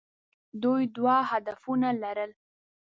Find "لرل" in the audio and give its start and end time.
2.01-2.31